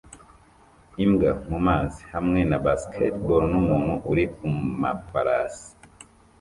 Imbwa 1.03 1.31
mumazi 1.49 2.01
hamwe 2.13 2.39
na 2.49 2.57
basketball 2.65 3.43
numuntu 3.51 3.93
uri 4.11 4.25
kumafarasi 4.35 5.69